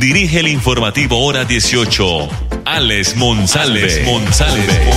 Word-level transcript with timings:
dirige 0.00 0.40
el 0.40 0.48
informativo 0.48 1.18
Hora 1.26 1.44
18, 1.44 2.04
Alex 2.64 3.16
Monsalve. 3.18 3.82
Alex 3.82 4.06
Monsalve. 4.06 4.90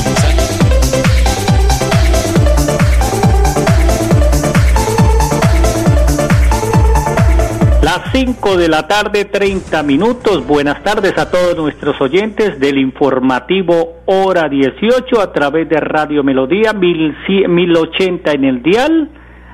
Las 7.81 8.13
5 8.13 8.55
de 8.55 8.70
la 8.70 8.88
tarde, 8.88 9.25
30 9.25 9.84
minutos. 9.84 10.47
Buenas 10.47 10.81
tardes 10.84 11.17
a 11.17 11.30
todos 11.30 11.58
nuestros 11.58 11.99
oyentes 11.99 12.58
del 12.61 12.77
informativo 12.77 14.03
Hora 14.05 14.47
18 14.47 15.20
a 15.20 15.33
través 15.33 15.67
de 15.67 15.81
Radio 15.81 16.23
Melodía 16.23 16.72
1080 16.72 18.31
en 18.31 18.45
el 18.45 18.63
dial. 18.63 19.09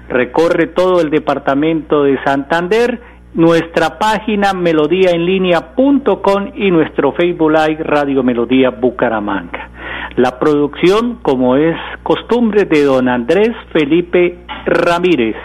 Recorre 0.09 0.68
todo 0.68 1.02
el 1.02 1.09
departamento 1.09 2.04
de 2.04 2.23
Santander. 2.23 3.18
Nuestra 3.35 3.99
página 3.99 4.53
melodíaenlínea.com 4.53 6.51
y 6.55 6.71
nuestro 6.71 7.11
Facebook 7.11 7.51
Live 7.51 7.83
Radio 7.83 8.23
Melodía 8.23 8.71
Bucaramanga. 8.71 9.70
La 10.15 10.40
producción, 10.40 11.20
como 11.21 11.55
es 11.55 11.76
costumbre, 12.01 12.65
de 12.65 12.84
don 12.84 13.07
Andrés 13.07 13.51
Felipe 13.71 14.39
Ramírez. 14.65 15.35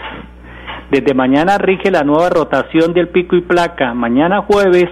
Desde 0.89 1.13
mañana 1.13 1.59
rige 1.59 1.91
la 1.91 2.03
nueva 2.03 2.29
rotación 2.29 2.91
del 2.93 3.09
pico 3.09 3.35
y 3.35 3.41
placa. 3.41 3.93
Mañana 3.93 4.41
jueves 4.41 4.89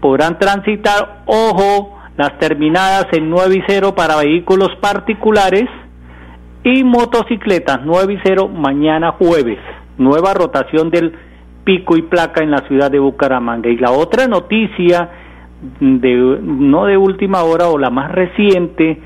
podrán 0.00 0.38
transitar, 0.38 1.22
ojo, 1.24 1.98
las 2.18 2.38
terminadas 2.38 3.06
en 3.12 3.30
9 3.30 3.56
y 3.56 3.62
0 3.66 3.94
para 3.94 4.16
vehículos 4.16 4.68
particulares 4.82 5.64
y 6.62 6.84
motocicletas 6.84 7.80
9 7.84 8.12
y 8.12 8.18
0 8.22 8.48
mañana 8.48 9.12
jueves. 9.12 9.58
Nueva 9.96 10.34
rotación 10.34 10.90
del 10.90 11.14
pico 11.64 11.96
y 11.96 12.02
placa 12.02 12.42
en 12.42 12.50
la 12.50 12.58
ciudad 12.68 12.90
de 12.90 12.98
Bucaramanga. 12.98 13.68
Y 13.68 13.76
la 13.76 13.90
otra 13.90 14.28
noticia, 14.28 15.08
de, 15.80 16.38
no 16.42 16.84
de 16.84 16.96
última 16.96 17.42
hora 17.42 17.68
o 17.68 17.78
la 17.78 17.90
más 17.90 18.12
reciente, 18.12 19.00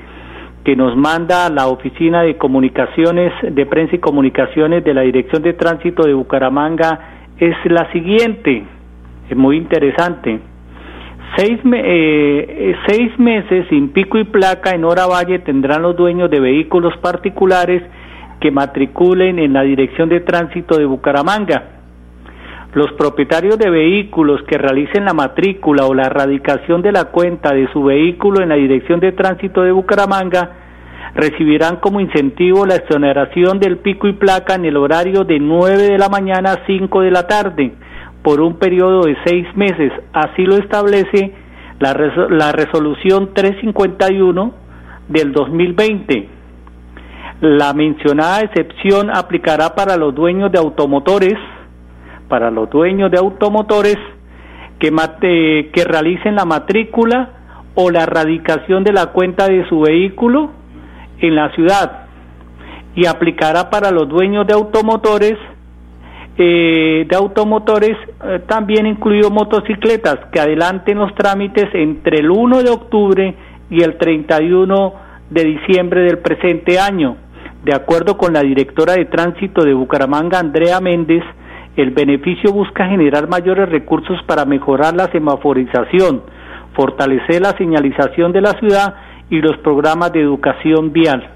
que 0.63 0.75
nos 0.75 0.95
manda 0.95 1.49
la 1.49 1.67
Oficina 1.67 2.21
de 2.21 2.37
Comunicaciones, 2.37 3.31
de 3.41 3.65
Prensa 3.65 3.95
y 3.95 3.99
Comunicaciones 3.99 4.83
de 4.83 4.93
la 4.93 5.01
Dirección 5.01 5.41
de 5.41 5.53
Tránsito 5.53 6.03
de 6.03 6.13
Bucaramanga 6.13 6.99
es 7.39 7.55
la 7.65 7.89
siguiente, 7.91 8.63
es 9.29 9.37
muy 9.37 9.57
interesante. 9.57 10.39
Seis, 11.37 11.59
eh, 11.63 12.75
seis 12.87 13.17
meses 13.17 13.67
sin 13.69 13.89
pico 13.89 14.17
y 14.17 14.25
placa 14.25 14.71
en 14.71 14.83
Hora 14.83 15.05
Valle 15.05 15.39
tendrán 15.39 15.83
los 15.83 15.95
dueños 15.95 16.29
de 16.29 16.39
vehículos 16.39 16.97
particulares 16.97 17.81
que 18.41 18.51
matriculen 18.51 19.39
en 19.39 19.53
la 19.53 19.61
Dirección 19.61 20.09
de 20.09 20.19
Tránsito 20.21 20.77
de 20.77 20.85
Bucaramanga. 20.85 21.78
Los 22.73 22.91
propietarios 22.93 23.57
de 23.57 23.69
vehículos 23.69 24.41
que 24.47 24.57
realicen 24.57 25.05
la 25.05 25.13
matrícula 25.13 25.85
o 25.85 25.93
la 25.93 26.05
erradicación 26.05 26.81
de 26.81 26.91
la 26.91 27.05
cuenta 27.05 27.53
de 27.53 27.67
su 27.73 27.83
vehículo 27.83 28.41
en 28.41 28.49
la 28.49 28.55
Dirección 28.55 28.99
de 28.99 29.11
Tránsito 29.11 29.61
de 29.61 29.71
Bucaramanga 29.71 30.51
recibirán 31.15 31.77
como 31.77 31.99
incentivo 31.99 32.65
la 32.65 32.75
exoneración 32.75 33.59
del 33.59 33.77
pico 33.77 34.07
y 34.07 34.13
placa 34.13 34.55
en 34.55 34.65
el 34.65 34.77
horario 34.77 35.23
de 35.23 35.39
9 35.39 35.77
de 35.77 35.97
la 35.97 36.09
mañana 36.09 36.53
a 36.53 36.65
5 36.67 37.01
de 37.01 37.11
la 37.11 37.27
tarde 37.27 37.73
por 38.21 38.41
un 38.41 38.57
periodo 38.57 39.03
de 39.03 39.17
seis 39.25 39.47
meses. 39.55 39.91
Así 40.13 40.43
lo 40.43 40.57
establece 40.57 41.33
la, 41.79 41.93
la 42.29 42.51
resolución 42.51 43.33
351 43.33 44.53
del 45.07 45.31
2020. 45.31 46.29
La 47.41 47.73
mencionada 47.73 48.41
excepción 48.41 49.09
aplicará 49.09 49.73
para 49.73 49.95
los 49.95 50.13
dueños 50.13 50.51
de 50.51 50.59
automotores, 50.59 51.35
para 52.29 52.51
los 52.51 52.69
dueños 52.69 53.11
de 53.11 53.17
automotores 53.17 53.97
que, 54.79 54.91
mate, 54.91 55.69
que 55.73 55.83
realicen 55.83 56.35
la 56.35 56.45
matrícula 56.45 57.31
o 57.75 57.91
la 57.91 58.03
erradicación 58.03 58.83
de 58.83 58.93
la 58.93 59.07
cuenta 59.07 59.47
de 59.47 59.67
su 59.67 59.81
vehículo 59.81 60.51
en 61.19 61.35
la 61.35 61.53
ciudad 61.55 62.07
y 62.95 63.05
aplicará 63.05 63.69
para 63.69 63.91
los 63.91 64.07
dueños 64.07 64.47
de 64.47 64.53
automotores 64.53 65.37
eh, 66.41 67.05
de 67.09 67.15
automotores 67.17 67.97
eh, 68.23 68.39
también 68.47 68.87
incluido 68.87 69.29
motocicletas 69.29 70.19
que 70.31 70.39
adelanten 70.39 70.97
los 70.97 71.13
trámites 71.13 71.67
entre 71.73 72.19
el 72.19 72.31
1 72.31 72.63
de 72.63 72.69
octubre 72.69 73.35
y 73.69 73.83
el 73.83 73.97
31 73.97 74.93
de 75.29 75.43
diciembre 75.43 76.01
del 76.03 76.19
presente 76.19 76.79
año. 76.79 77.17
De 77.65 77.75
acuerdo 77.75 78.17
con 78.17 78.31
la 78.31 78.41
directora 78.41 78.93
de 78.93 79.03
tránsito 79.03 79.65
de 79.65 79.73
Bucaramanga, 79.73 80.39
Andrea 80.39 80.79
Méndez, 80.79 81.23
el 81.75 81.91
beneficio 81.91 82.51
busca 82.51 82.87
generar 82.87 83.27
mayores 83.29 83.69
recursos 83.69 84.21
para 84.23 84.45
mejorar 84.45 84.95
la 84.95 85.07
semaforización, 85.11 86.23
fortalecer 86.73 87.41
la 87.41 87.57
señalización 87.57 88.31
de 88.31 88.41
la 88.41 88.51
ciudad 88.59 88.95
y 89.29 89.41
los 89.41 89.57
programas 89.57 90.11
de 90.11 90.21
educación 90.21 90.91
vial. 90.91 91.29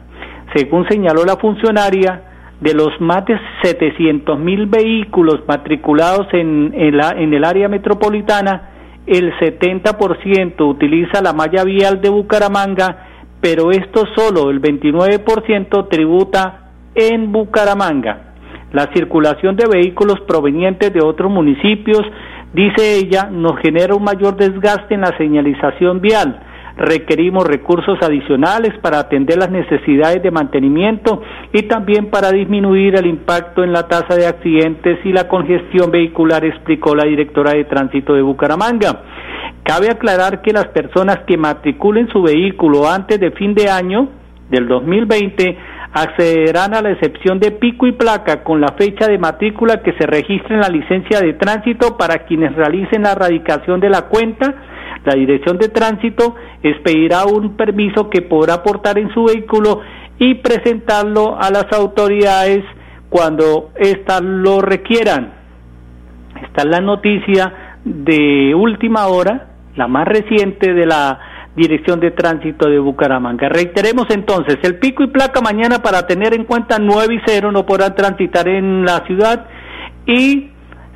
Según 0.55 0.87
señaló 0.87 1.23
la 1.25 1.37
funcionaria, 1.37 2.23
de 2.63 2.73
los 2.73 2.99
más 3.01 3.25
de 3.25 3.37
700 3.61 4.39
mil 4.39 4.67
vehículos 4.67 5.41
matriculados 5.47 6.27
en, 6.31 6.73
en 6.73 7.33
el 7.33 7.43
área 7.43 7.67
metropolitana, 7.67 8.69
el 9.05 9.33
70% 9.33 10.65
utiliza 10.65 11.21
la 11.21 11.33
malla 11.33 11.65
vial 11.65 11.99
de 11.99 12.09
Bucaramanga, 12.09 13.07
pero 13.41 13.71
esto 13.71 14.05
solo 14.15 14.49
el 14.49 14.61
29% 14.61 15.89
tributa 15.89 16.69
en 16.95 17.33
Bucaramanga. 17.33 18.32
La 18.73 18.91
circulación 18.93 19.55
de 19.55 19.65
vehículos 19.67 20.19
provenientes 20.27 20.91
de 20.91 21.01
otros 21.01 21.31
municipios, 21.31 22.01
dice 22.53 22.97
ella, 22.97 23.29
nos 23.31 23.57
genera 23.61 23.95
un 23.95 24.03
mayor 24.03 24.35
desgaste 24.35 24.95
en 24.95 25.01
la 25.01 25.15
señalización 25.17 26.01
vial 26.01 26.41
requerimos 26.75 27.45
recursos 27.45 27.97
adicionales 28.01 28.73
para 28.81 28.99
atender 28.99 29.37
las 29.37 29.51
necesidades 29.51 30.23
de 30.23 30.31
mantenimiento 30.31 31.21
y 31.51 31.63
también 31.63 32.09
para 32.09 32.31
disminuir 32.31 32.95
el 32.95 33.05
impacto 33.05 33.63
en 33.63 33.71
la 33.71 33.87
tasa 33.87 34.15
de 34.15 34.25
accidentes 34.25 34.99
y 35.05 35.11
la 35.11 35.27
congestión 35.27 35.91
vehicular, 35.91 36.43
explicó 36.43 36.95
la 36.95 37.05
directora 37.05 37.51
de 37.51 37.65
tránsito 37.65 38.13
de 38.13 38.21
Bucaramanga. 38.21 39.03
Cabe 39.63 39.89
aclarar 39.89 40.41
que 40.41 40.51
las 40.51 40.67
personas 40.67 41.19
que 41.27 41.37
matriculen 41.37 42.09
su 42.09 42.21
vehículo 42.21 42.89
antes 42.89 43.19
de 43.19 43.31
fin 43.31 43.53
de 43.53 43.69
año 43.69 44.09
del 44.49 44.67
2020 44.67 45.57
accederán 45.93 46.73
a 46.73 46.81
la 46.81 46.91
excepción 46.91 47.39
de 47.39 47.51
pico 47.51 47.85
y 47.85 47.91
placa 47.91 48.43
con 48.43 48.59
la 48.59 48.73
fecha 48.77 49.07
de 49.07 49.17
matrícula 49.17 49.81
que 49.81 49.93
se 49.93 50.07
registre 50.07 50.55
en 50.55 50.61
la 50.61 50.69
licencia 50.69 51.19
de 51.21 51.33
tránsito 51.33 51.97
para 51.97 52.25
quienes 52.25 52.55
realicen 52.55 53.03
la 53.03 53.11
erradicación 53.11 53.79
de 53.79 53.89
la 53.89 54.03
cuenta 54.03 54.55
la 55.05 55.15
Dirección 55.15 55.57
de 55.57 55.67
Tránsito 55.67 56.35
expedirá 56.61 57.25
un 57.25 57.57
permiso 57.57 58.09
que 58.09 58.21
podrá 58.21 58.55
aportar 58.55 58.97
en 58.97 59.13
su 59.13 59.25
vehículo 59.25 59.81
y 60.17 60.35
presentarlo 60.35 61.37
a 61.39 61.49
las 61.49 61.71
autoridades 61.73 62.63
cuando 63.09 63.71
éstas 63.75 64.21
lo 64.21 64.61
requieran. 64.61 65.33
Esta 66.41 66.61
es 66.61 66.67
la 66.67 66.79
noticia 66.79 67.77
de 67.83 68.55
última 68.55 69.07
hora, 69.07 69.49
la 69.75 69.87
más 69.87 70.07
reciente 70.07 70.73
de 70.73 70.85
la 70.85 71.19
Dirección 71.55 71.99
de 71.99 72.11
Tránsito 72.11 72.67
de 72.67 72.79
Bucaramanga. 72.79 73.47
Reiteremos 73.47 74.07
entonces, 74.09 74.57
el 74.63 74.79
pico 74.79 75.03
y 75.03 75.07
placa 75.07 75.39
mañana 75.41 75.79
para 75.83 76.07
tener 76.07 76.33
en 76.33 76.45
cuenta 76.45 76.77
9 76.79 77.13
y 77.13 77.21
0 77.25 77.51
no 77.51 77.65
podrán 77.65 77.95
transitar 77.95 78.47
en 78.47 78.85
la 78.85 79.05
ciudad 79.05 79.45
y 80.05 80.49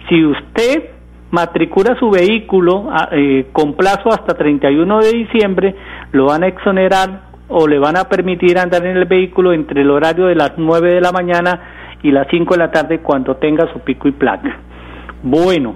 si 0.09 0.25
usted 0.25 0.89
matricula 1.31 1.95
su 1.99 2.09
vehículo 2.09 2.89
ah, 2.89 3.09
eh, 3.11 3.47
con 3.51 3.73
plazo 3.75 4.09
hasta 4.09 4.35
31 4.35 4.99
de 4.99 5.11
diciembre, 5.11 5.75
lo 6.11 6.25
van 6.25 6.43
a 6.43 6.47
exonerar 6.47 7.27
o 7.49 7.67
le 7.67 7.79
van 7.79 7.97
a 7.97 8.05
permitir 8.05 8.57
andar 8.57 8.85
en 8.85 8.97
el 8.97 9.05
vehículo 9.05 9.53
entre 9.53 9.81
el 9.81 9.91
horario 9.91 10.25
de 10.25 10.35
las 10.35 10.53
9 10.57 10.95
de 10.95 11.01
la 11.01 11.11
mañana 11.11 11.61
y 12.03 12.11
las 12.11 12.27
5 12.29 12.53
de 12.53 12.57
la 12.57 12.71
tarde 12.71 12.99
cuando 12.99 13.35
tenga 13.35 13.71
su 13.73 13.79
pico 13.79 14.07
y 14.07 14.11
placa. 14.11 14.57
Bueno, 15.23 15.75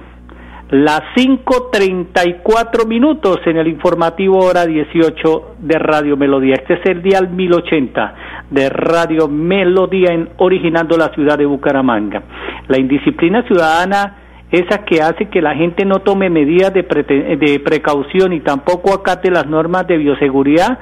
las 0.72 1.02
5.34 1.18 2.88
minutos 2.88 3.40
en 3.46 3.58
el 3.58 3.68
informativo 3.68 4.40
hora 4.40 4.66
18 4.66 5.56
de 5.60 5.78
Radio 5.78 6.16
Melodía. 6.16 6.56
Este 6.56 6.76
es 6.76 6.86
el 6.86 7.02
dial 7.02 7.30
1080 7.30 8.16
de 8.50 8.70
Radio 8.70 9.28
Melodía 9.28 10.14
en 10.14 10.30
originando 10.38 10.98
la 10.98 11.10
ciudad 11.10 11.38
de 11.38 11.46
Bucaramanga. 11.46 12.24
La 12.70 12.80
indisciplina 12.80 13.44
ciudadana 13.44 14.16
esa 14.50 14.86
que 14.86 15.02
hace 15.02 15.30
que 15.30 15.42
la 15.42 15.56
gente 15.56 15.86
no 15.86 16.00
tome 16.00 16.30
medidas 16.30 16.74
de, 16.74 16.84
de 16.84 17.60
precaución 17.60 18.32
y 18.32 18.40
tampoco 18.40 18.94
acate 18.94 19.30
las 19.30 19.48
normas 19.48 19.88
de 19.88 19.98
bioseguridad, 19.98 20.80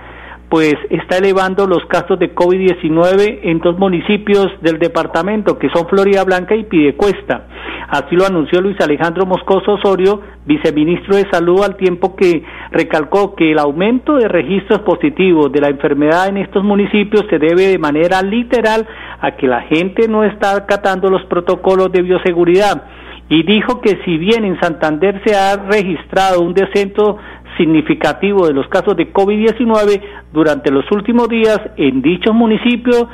pues 0.49 0.73
está 0.89 1.17
elevando 1.17 1.67
los 1.67 1.85
casos 1.85 2.17
de 2.17 2.33
COVID-19 2.33 3.39
en 3.43 3.59
dos 3.59 3.77
municipios 3.77 4.47
del 4.61 4.79
departamento, 4.79 5.59
que 5.59 5.69
son 5.69 5.87
Florida 5.87 6.23
Blanca 6.23 6.55
y 6.55 6.63
Pidecuesta. 6.63 7.45
Así 7.87 8.15
lo 8.15 8.25
anunció 8.25 8.59
Luis 8.59 8.79
Alejandro 8.81 9.25
Moscoso 9.27 9.73
Osorio, 9.73 10.21
viceministro 10.45 11.15
de 11.15 11.29
Salud, 11.29 11.63
al 11.63 11.75
tiempo 11.75 12.15
que 12.15 12.43
recalcó 12.71 13.35
que 13.35 13.51
el 13.51 13.59
aumento 13.59 14.15
de 14.15 14.27
registros 14.27 14.79
positivos 14.81 15.51
de 15.51 15.61
la 15.61 15.69
enfermedad 15.69 16.27
en 16.27 16.37
estos 16.37 16.63
municipios 16.63 17.25
se 17.29 17.37
debe 17.37 17.67
de 17.67 17.77
manera 17.77 18.21
literal 18.23 18.87
a 19.21 19.35
que 19.35 19.47
la 19.47 19.61
gente 19.61 20.07
no 20.07 20.23
está 20.23 20.55
acatando 20.55 21.09
los 21.09 21.23
protocolos 21.25 21.91
de 21.91 22.01
bioseguridad 22.01 22.83
y 23.29 23.43
dijo 23.43 23.79
que 23.79 23.99
si 24.03 24.17
bien 24.17 24.43
en 24.43 24.59
Santander 24.59 25.21
se 25.23 25.35
ha 25.35 25.55
registrado 25.55 26.41
un 26.41 26.55
descenso 26.55 27.17
significativo 27.59 28.47
de 28.47 28.53
los 28.53 28.67
casos 28.69 28.95
de 28.95 29.11
COVID-19 29.11 30.01
durante 30.31 30.71
los 30.71 30.89
últimos 30.91 31.27
días 31.27 31.59
en 31.75 32.01
dichos 32.01 32.33
municipios 32.33 33.05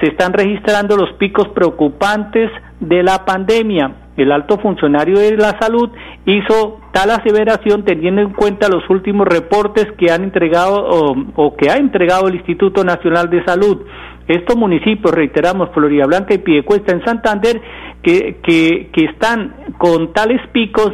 se 0.00 0.08
están 0.08 0.32
registrando 0.32 0.96
los 0.96 1.12
picos 1.14 1.48
preocupantes 1.48 2.50
de 2.80 3.02
la 3.02 3.24
pandemia. 3.24 3.92
El 4.16 4.30
alto 4.30 4.58
funcionario 4.58 5.18
de 5.18 5.36
la 5.36 5.58
salud 5.58 5.90
hizo 6.26 6.80
tal 6.92 7.10
aseveración 7.10 7.84
teniendo 7.84 8.20
en 8.20 8.32
cuenta 8.32 8.68
los 8.68 8.88
últimos 8.88 9.26
reportes 9.26 9.86
que 9.98 10.12
han 10.12 10.22
entregado 10.22 10.86
o, 11.34 11.56
que 11.56 11.70
ha 11.70 11.76
entregado 11.76 12.28
el 12.28 12.36
Instituto 12.36 12.84
Nacional 12.84 13.28
de 13.30 13.44
Salud. 13.44 13.82
Estos 14.28 14.56
municipios, 14.56 15.12
reiteramos, 15.12 15.70
Florida 15.74 16.06
Blanca 16.06 16.34
y 16.34 16.38
Piedecuesta 16.38 16.92
en 16.92 17.04
Santander, 17.04 17.60
que, 18.02 18.36
que, 18.42 18.90
que 18.92 19.04
están 19.06 19.54
con 19.78 20.12
tales 20.12 20.40
picos, 20.52 20.92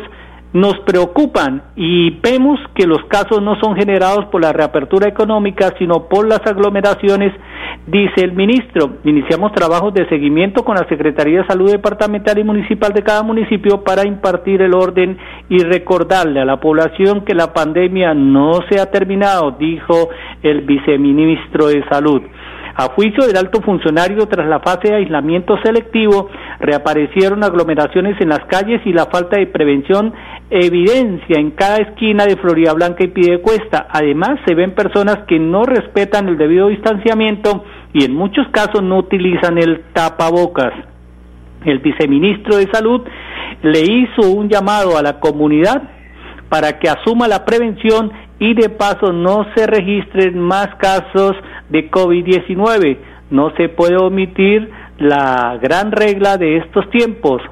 nos 0.52 0.78
preocupan 0.80 1.62
y 1.76 2.18
vemos 2.20 2.58
que 2.74 2.86
los 2.86 3.04
casos 3.04 3.40
no 3.40 3.58
son 3.60 3.76
generados 3.76 4.26
por 4.26 4.42
la 4.42 4.52
reapertura 4.52 5.08
económica, 5.08 5.72
sino 5.78 6.08
por 6.08 6.26
las 6.26 6.44
aglomeraciones, 6.44 7.32
dice 7.86 8.24
el 8.24 8.32
ministro. 8.32 8.98
Iniciamos 9.04 9.52
trabajos 9.52 9.94
de 9.94 10.08
seguimiento 10.08 10.64
con 10.64 10.76
la 10.76 10.88
Secretaría 10.88 11.42
de 11.42 11.46
Salud 11.46 11.70
Departamental 11.70 12.38
y 12.38 12.44
Municipal 12.44 12.92
de 12.92 13.02
cada 13.02 13.22
municipio 13.22 13.84
para 13.84 14.06
impartir 14.06 14.62
el 14.62 14.74
orden 14.74 15.16
y 15.48 15.58
recordarle 15.58 16.40
a 16.40 16.44
la 16.44 16.58
población 16.58 17.24
que 17.24 17.34
la 17.34 17.52
pandemia 17.52 18.14
no 18.14 18.58
se 18.68 18.80
ha 18.80 18.90
terminado, 18.90 19.52
dijo 19.52 20.08
el 20.42 20.62
viceministro 20.62 21.68
de 21.68 21.84
Salud. 21.88 22.22
A 22.80 22.94
juicio 22.94 23.26
del 23.26 23.36
alto 23.36 23.60
funcionario, 23.60 24.26
tras 24.26 24.48
la 24.48 24.60
fase 24.60 24.88
de 24.88 24.94
aislamiento 24.94 25.54
selectivo, 25.62 26.30
reaparecieron 26.60 27.44
aglomeraciones 27.44 28.18
en 28.22 28.30
las 28.30 28.46
calles 28.46 28.80
y 28.86 28.92
la 28.94 29.04
falta 29.04 29.38
de 29.38 29.48
prevención 29.48 30.14
evidencia 30.48 31.38
en 31.38 31.50
cada 31.50 31.76
esquina 31.76 32.24
de 32.24 32.36
Florida 32.36 32.72
Blanca 32.72 33.04
y 33.04 33.08
Piedecuesta. 33.08 33.86
Además, 33.90 34.40
se 34.46 34.54
ven 34.54 34.74
personas 34.74 35.18
que 35.28 35.38
no 35.38 35.64
respetan 35.64 36.28
el 36.28 36.38
debido 36.38 36.68
distanciamiento 36.68 37.64
y 37.92 38.06
en 38.06 38.14
muchos 38.14 38.48
casos 38.50 38.82
no 38.82 38.96
utilizan 38.96 39.58
el 39.58 39.82
tapabocas. 39.92 40.72
El 41.66 41.80
viceministro 41.80 42.56
de 42.56 42.70
Salud 42.72 43.02
le 43.60 43.80
hizo 43.80 44.30
un 44.30 44.48
llamado 44.48 44.96
a 44.96 45.02
la 45.02 45.20
comunidad 45.20 45.82
para 46.48 46.78
que 46.78 46.88
asuma 46.88 47.28
la 47.28 47.44
prevención 47.44 48.10
y 48.38 48.54
de 48.54 48.70
paso 48.70 49.12
no 49.12 49.44
se 49.54 49.66
registren 49.66 50.38
más 50.40 50.68
casos 50.76 51.36
de 51.70 51.90
COVID-19. 51.90 52.98
No 53.30 53.52
se 53.56 53.68
puede 53.68 53.96
omitir 53.96 54.70
la 54.98 55.58
gran 55.62 55.92
regla 55.92 56.36
de 56.36 56.58
estos 56.58 56.88
tiempos, 56.90 57.42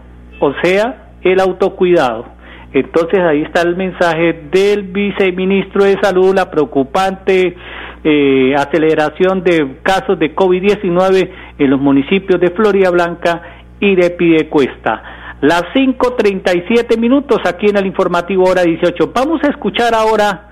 o 0.40 0.52
sea, 0.62 1.12
el 1.22 1.40
autocuidado. 1.40 2.26
Entonces 2.72 3.20
ahí 3.20 3.42
está 3.42 3.62
el 3.62 3.76
mensaje 3.76 4.44
del 4.52 4.82
viceministro 4.82 5.84
de 5.84 5.98
Salud, 6.02 6.34
la 6.34 6.50
preocupante 6.50 7.56
eh, 8.04 8.54
aceleración 8.56 9.42
de 9.42 9.78
casos 9.82 10.18
de 10.18 10.34
COVID-19 10.34 11.30
en 11.58 11.70
los 11.70 11.80
municipios 11.80 12.38
de 12.40 12.50
Florida 12.50 12.90
Blanca 12.90 13.42
y 13.80 13.94
de 13.94 14.10
Pidecuesta. 14.10 15.02
Las 15.40 15.62
5.37 15.74 16.98
minutos 16.98 17.38
aquí 17.46 17.66
en 17.68 17.76
el 17.76 17.86
informativo 17.86 18.44
hora 18.44 18.62
18. 18.62 19.12
Vamos 19.14 19.42
a 19.44 19.48
escuchar 19.48 19.94
ahora 19.94 20.47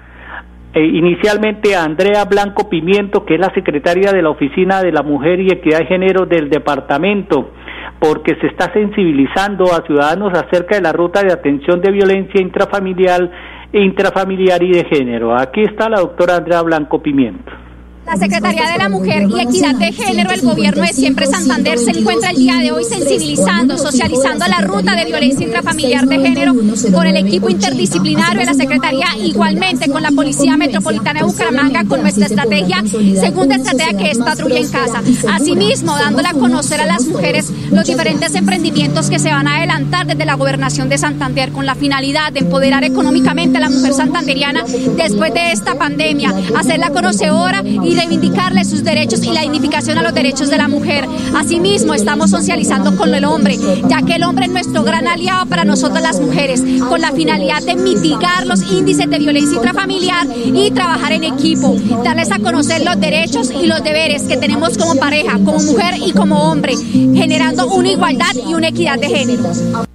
eh, 0.76 0.84
inicialmente 0.84 1.74
a 1.74 1.84
Andrea 1.84 2.26
Blanco 2.26 2.68
Pimiento, 2.68 3.24
que 3.24 3.36
es 3.36 3.40
la 3.40 3.50
secretaria 3.54 4.12
de 4.12 4.20
la 4.20 4.28
Oficina 4.28 4.82
de 4.82 4.92
la 4.92 5.02
Mujer 5.02 5.40
y 5.40 5.48
Equidad 5.48 5.78
de 5.78 5.86
Género 5.86 6.26
del 6.26 6.50
departamento, 6.50 7.52
porque 7.98 8.36
se 8.42 8.48
está 8.48 8.70
sensibilizando 8.74 9.72
a 9.72 9.86
ciudadanos 9.86 10.34
acerca 10.34 10.76
de 10.76 10.82
la 10.82 10.92
ruta 10.92 11.22
de 11.22 11.32
atención 11.32 11.80
de 11.80 11.92
violencia 11.92 12.42
intrafamiliar, 12.42 13.30
intrafamiliar 13.72 14.62
y 14.62 14.72
de 14.72 14.84
género. 14.84 15.34
Aquí 15.34 15.62
está 15.62 15.88
la 15.88 16.00
doctora 16.00 16.36
Andrea 16.36 16.60
Blanco 16.60 17.00
Pimiento. 17.00 17.65
La 18.06 18.16
Secretaría 18.16 18.70
de 18.70 18.78
la 18.78 18.88
Mujer 18.88 19.26
y 19.28 19.40
Equidad 19.40 19.74
de 19.74 19.92
Género 19.92 20.30
del 20.30 20.40
Gobierno 20.42 20.82
de 20.82 20.92
Siempre 20.92 21.26
Santander 21.26 21.76
se 21.76 21.90
encuentra 21.90 22.30
el 22.30 22.36
día 22.36 22.58
de 22.58 22.70
hoy 22.70 22.84
sensibilizando, 22.84 23.76
socializando 23.76 24.46
la 24.46 24.60
ruta 24.60 24.94
de 24.94 25.06
violencia 25.06 25.44
intrafamiliar 25.44 26.06
de 26.06 26.20
género 26.20 26.54
con 26.92 27.06
el 27.06 27.16
equipo 27.16 27.48
interdisciplinario 27.48 28.40
de 28.40 28.46
la 28.46 28.54
Secretaría, 28.54 29.06
igualmente 29.20 29.90
con 29.90 30.04
la 30.04 30.12
Policía 30.12 30.56
Metropolitana 30.56 31.20
de 31.20 31.26
Bucaramanga, 31.26 31.84
con 31.84 32.02
nuestra 32.02 32.26
estrategia, 32.26 32.84
segunda 33.20 33.56
estrategia 33.56 33.98
que 33.98 34.10
es 34.12 34.18
patrulla 34.18 34.60
en 34.60 34.70
casa. 34.70 35.02
Asimismo, 35.32 35.96
dándole 35.96 36.28
a 36.28 36.32
conocer 36.32 36.80
a 36.80 36.86
las 36.86 37.04
mujeres 37.06 37.52
los 37.72 37.86
diferentes 37.86 38.34
emprendimientos 38.36 39.10
que 39.10 39.18
se 39.18 39.30
van 39.30 39.48
a 39.48 39.56
adelantar 39.56 40.06
desde 40.06 40.24
la 40.24 40.34
Gobernación 40.34 40.88
de 40.88 40.98
Santander 40.98 41.50
con 41.50 41.66
la 41.66 41.74
finalidad 41.74 42.32
de 42.32 42.40
empoderar 42.40 42.84
económicamente 42.84 43.58
a 43.58 43.62
la 43.62 43.68
mujer 43.68 43.92
santanderiana 43.94 44.64
después 44.96 45.34
de 45.34 45.50
esta 45.50 45.74
pandemia, 45.74 46.32
hacerla 46.56 46.90
conocedora 46.90 47.62
y 47.64 47.95
reivindicarle 47.96 48.64
sus 48.64 48.84
derechos 48.84 49.24
y 49.24 49.32
la 49.32 49.40
dignificación 49.40 49.98
a 49.98 50.02
los 50.02 50.14
derechos 50.14 50.50
de 50.50 50.56
la 50.56 50.68
mujer. 50.68 51.06
Asimismo, 51.34 51.94
estamos 51.94 52.30
socializando 52.30 52.96
con 52.96 53.12
el 53.14 53.24
hombre, 53.24 53.58
ya 53.88 54.02
que 54.02 54.14
el 54.14 54.22
hombre 54.22 54.46
es 54.46 54.52
nuestro 54.52 54.84
gran 54.84 55.08
aliado 55.08 55.46
para 55.46 55.64
nosotros 55.64 56.00
las 56.00 56.20
mujeres, 56.20 56.62
con 56.88 57.00
la 57.00 57.12
finalidad 57.12 57.62
de 57.62 57.74
mitigar 57.74 58.46
los 58.46 58.62
índices 58.70 59.08
de 59.10 59.18
violencia 59.18 59.56
intrafamiliar 59.56 60.26
y 60.54 60.70
trabajar 60.70 61.12
en 61.12 61.24
equipo, 61.24 61.76
darles 62.04 62.30
a 62.30 62.38
conocer 62.38 62.84
los 62.84 63.00
derechos 63.00 63.50
y 63.50 63.66
los 63.66 63.82
deberes 63.82 64.22
que 64.22 64.36
tenemos 64.36 64.76
como 64.78 64.96
pareja, 64.96 65.34
como 65.44 65.58
mujer 65.58 65.94
y 66.04 66.12
como 66.12 66.50
hombre, 66.50 66.74
generando 67.14 67.66
una 67.68 67.88
igualdad 67.88 68.34
y 68.48 68.54
una 68.54 68.68
equidad 68.68 68.98
de 68.98 69.08
género. 69.08 69.85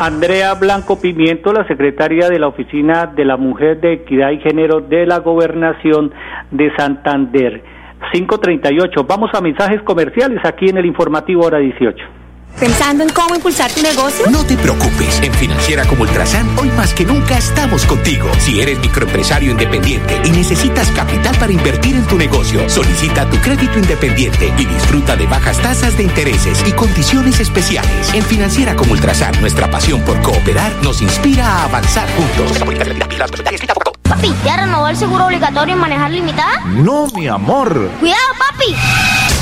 Andrea 0.00 0.54
Blanco 0.54 1.00
Pimiento, 1.00 1.52
la 1.52 1.66
secretaria 1.66 2.28
de 2.28 2.38
la 2.38 2.46
Oficina 2.46 3.06
de 3.06 3.24
la 3.24 3.36
Mujer 3.36 3.80
de 3.80 3.94
Equidad 3.94 4.30
y 4.30 4.38
Género 4.38 4.80
de 4.80 5.04
la 5.06 5.18
Gobernación 5.18 6.12
de 6.52 6.70
Santander. 6.76 7.64
538. 8.12 9.04
Vamos 9.08 9.30
a 9.34 9.40
mensajes 9.40 9.82
comerciales 9.82 10.40
aquí 10.44 10.68
en 10.68 10.76
el 10.78 10.86
informativo 10.86 11.44
hora 11.44 11.58
18. 11.58 12.17
¿Pensando 12.58 13.04
en 13.04 13.10
cómo 13.10 13.36
impulsar 13.36 13.70
tu 13.70 13.82
negocio? 13.82 14.26
No 14.30 14.44
te 14.44 14.56
preocupes. 14.56 15.20
En 15.22 15.32
Financiera 15.32 15.84
como 15.86 16.02
Ultrasan, 16.02 16.58
hoy 16.58 16.68
más 16.70 16.92
que 16.92 17.04
nunca 17.04 17.38
estamos 17.38 17.84
contigo. 17.86 18.28
Si 18.40 18.60
eres 18.60 18.80
microempresario 18.80 19.52
independiente 19.52 20.20
y 20.24 20.30
necesitas 20.30 20.90
capital 20.90 21.36
para 21.38 21.52
invertir 21.52 21.94
en 21.94 22.04
tu 22.06 22.16
negocio, 22.16 22.68
solicita 22.68 23.30
tu 23.30 23.36
crédito 23.38 23.78
independiente 23.78 24.52
y 24.58 24.64
disfruta 24.64 25.14
de 25.14 25.26
bajas 25.26 25.58
tasas 25.58 25.96
de 25.96 26.02
intereses 26.02 26.64
y 26.66 26.72
condiciones 26.72 27.38
especiales. 27.38 28.12
En 28.12 28.24
Financiera 28.24 28.74
como 28.74 28.92
Ultrasan, 28.92 29.40
nuestra 29.40 29.70
pasión 29.70 30.00
por 30.02 30.20
cooperar 30.22 30.72
nos 30.82 31.00
inspira 31.00 31.46
a 31.46 31.64
avanzar 31.64 32.08
juntos. 32.16 32.58
Papi, 34.02 34.34
¿ya 34.44 34.56
renovó 34.56 34.88
el 34.88 34.96
seguro 34.96 35.26
obligatorio 35.26 35.74
en 35.74 35.80
manejar 35.80 36.10
limitada? 36.10 36.60
No, 36.66 37.06
mi 37.14 37.28
amor. 37.28 37.88
Cuidado, 38.00 38.34
papi. 38.36 38.74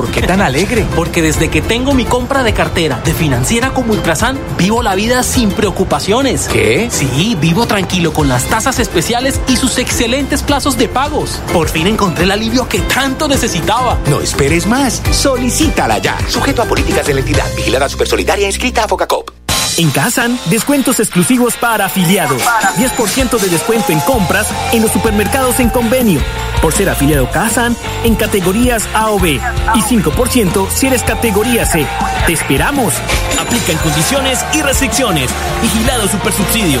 ¿Por 0.00 0.10
qué 0.10 0.22
tan 0.22 0.40
alegre? 0.40 0.86
Porque 0.96 1.20
desde 1.20 1.50
que 1.50 1.60
tengo 1.60 1.92
mi 1.92 2.06
compra 2.06 2.42
de 2.42 2.54
cartera 2.54 3.02
de 3.04 3.12
financiera 3.12 3.74
como 3.74 3.92
Ultrasan, 3.92 4.38
vivo 4.56 4.82
la 4.82 4.94
vida 4.94 5.22
sin 5.22 5.50
preocupaciones. 5.50 6.48
¿Qué? 6.48 6.88
Sí, 6.90 7.36
vivo 7.38 7.66
tranquilo 7.66 8.14
con 8.14 8.26
las 8.26 8.44
tasas 8.44 8.78
especiales 8.78 9.38
y 9.46 9.58
sus 9.58 9.76
excelentes 9.76 10.42
plazos 10.42 10.78
de 10.78 10.88
pagos. 10.88 11.42
Por 11.52 11.68
fin 11.68 11.86
encontré 11.86 12.24
el 12.24 12.30
alivio 12.30 12.66
que 12.66 12.78
tanto 12.78 13.28
necesitaba. 13.28 13.98
No 14.08 14.22
esperes 14.22 14.66
más. 14.66 15.02
Solicítala 15.10 15.98
ya. 15.98 16.16
Sujeto 16.30 16.62
a 16.62 16.64
políticas 16.64 17.06
de 17.06 17.12
la 17.12 17.20
entidad. 17.20 17.44
Vigilada 17.54 17.86
Supersolidaria 17.86 18.46
inscrita 18.46 18.84
a 18.84 18.88
Focacop. 18.88 19.30
En 19.76 19.90
Kazan, 19.90 20.38
descuentos 20.46 20.98
exclusivos 20.98 21.56
para 21.56 21.84
afiliados. 21.84 22.42
10% 22.42 23.38
de 23.38 23.48
descuento 23.50 23.92
en 23.92 24.00
compras 24.00 24.48
en 24.72 24.80
los 24.80 24.92
supermercados 24.92 25.60
en 25.60 25.68
convenio. 25.68 26.20
Por 26.62 26.72
ser 26.72 26.90
afiliado 26.90 27.30
Kazan 27.30 27.76
en 28.04 28.14
categorías 28.14 28.88
A 28.94 29.10
o 29.10 29.18
B. 29.18 29.40
Y 29.74 29.80
5% 29.80 30.68
si 30.70 30.86
eres 30.86 31.02
categoría 31.02 31.66
C. 31.66 31.86
¡Te 32.26 32.32
esperamos! 32.32 32.94
Aplican 33.40 33.76
condiciones 33.78 34.44
y 34.52 34.62
restricciones. 34.62 35.30
Vigilado 35.62 36.08
Supersubsidio. 36.08 36.80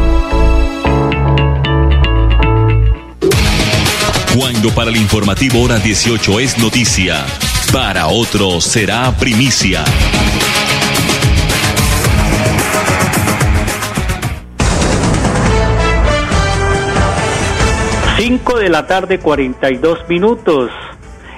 Para 4.69 4.91
el 4.91 4.97
informativo 4.97 5.63
hora 5.63 5.79
18 5.79 6.39
es 6.39 6.57
noticia, 6.59 7.25
para 7.73 8.07
otros 8.07 8.63
será 8.63 9.11
primicia. 9.17 9.83
Cinco 18.17 18.59
de 18.59 18.69
la 18.69 18.85
tarde, 18.85 19.19
42 19.19 20.07
minutos. 20.07 20.69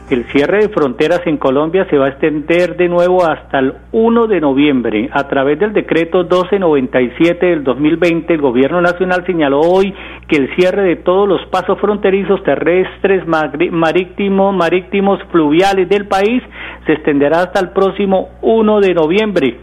El 0.10 0.26
cierre 0.32 0.64
de 0.64 0.70
fronteras 0.70 1.22
en 1.26 1.38
Colombia 1.38 1.88
se 1.90 1.98
va 1.98 2.08
a 2.08 2.10
extender 2.10 2.76
de 2.76 2.90
nuevo 2.90 3.26
hasta 3.26 3.60
el 3.60 3.74
1 3.94 4.28
de 4.28 4.42
noviembre. 4.42 5.10
A 5.14 5.28
través 5.30 5.58
del 5.60 5.72
decreto 5.72 6.24
1297 6.24 7.46
del 7.46 7.64
2020, 7.64 8.34
el 8.34 8.42
Gobierno 8.42 8.82
Nacional 8.82 9.26
señaló 9.26 9.62
hoy 9.62 9.94
que 10.28 10.36
el 10.36 10.54
cierre 10.56 10.84
de 10.84 10.98
todos 10.98 11.28
los 11.28 11.46
pasos 11.48 11.80
fronterizos 11.80 12.44
terrestres, 12.44 13.26
marítimos, 13.26 14.54
marítimos, 14.54 15.20
fluviales 15.32 15.88
del 15.88 16.06
país 16.08 16.44
se 16.86 16.94
extenderá 16.94 17.44
hasta 17.44 17.62
el 17.62 17.70
próximo 17.70 18.30
1 18.42 18.82
de 18.82 18.94
noviembre. 18.94 19.58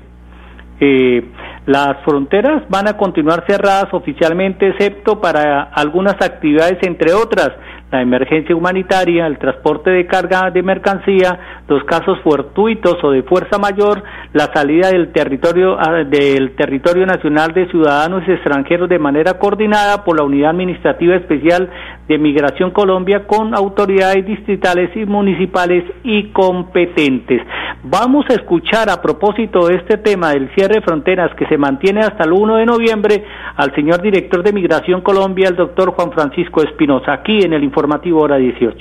Eh, 0.80 1.23
las 1.66 2.02
fronteras 2.04 2.62
van 2.70 2.88
a 2.88 2.97
continuar 2.97 3.44
cerradas 3.47 3.92
oficialmente, 3.92 4.68
excepto 4.68 5.20
para 5.20 5.64
algunas 5.64 6.14
actividades, 6.23 6.78
entre 6.82 7.12
otras, 7.12 7.50
la 7.90 8.02
emergencia 8.02 8.54
humanitaria, 8.54 9.26
el 9.26 9.38
transporte 9.38 9.90
de 9.90 10.06
carga 10.06 10.50
de 10.50 10.62
mercancía, 10.62 11.62
los 11.68 11.82
casos 11.85 12.18
fortuitos 12.23 13.02
o 13.02 13.11
de 13.11 13.23
fuerza 13.23 13.59
mayor, 13.59 14.02
la 14.32 14.50
salida 14.54 14.90
del 14.90 15.12
territorio 15.12 15.76
ah, 15.78 16.04
del 16.04 16.54
territorio 16.54 17.04
nacional 17.04 17.52
de 17.52 17.68
ciudadanos 17.68 18.28
extranjeros 18.28 18.88
de 18.88 18.99
manera 18.99 19.35
coordinada 19.35 20.04
por 20.04 20.16
la 20.16 20.25
Unidad 20.25 20.50
Administrativa 20.50 21.16
Especial 21.16 21.68
de 22.11 22.19
Migración 22.19 22.73
Colombia 22.73 23.25
con 23.25 23.55
autoridades 23.55 24.26
distritales 24.26 24.90
y 24.97 25.07
municipales 25.07 25.85
y 26.02 26.33
competentes. 26.33 27.40
Vamos 27.85 28.26
a 28.29 28.35
escuchar 28.35 28.90
a 28.90 29.00
propósito 29.00 29.69
de 29.69 29.76
este 29.76 29.97
tema 29.97 30.31
del 30.33 30.52
cierre 30.57 30.81
de 30.81 30.83
fronteras 30.83 31.31
que 31.38 31.47
se 31.47 31.57
mantiene 31.57 32.00
hasta 32.00 32.25
el 32.25 32.33
1 32.33 32.57
de 32.57 32.67
noviembre 32.67 33.25
al 33.55 33.73
señor 33.76 34.02
director 34.02 34.43
de 34.43 34.52
Migración 34.52 35.02
Colombia, 35.02 35.49
el 35.49 35.55
doctor 35.55 35.93
Juan 35.93 36.11
Francisco 36.11 36.64
Espinosa, 36.64 37.12
aquí 37.12 37.43
en 37.45 37.52
el 37.52 37.62
informativo 37.62 38.21
hora 38.23 38.38
18. 38.38 38.76